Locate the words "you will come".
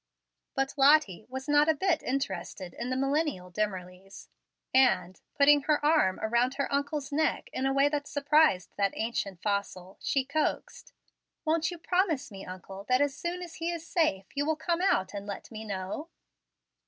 14.33-14.81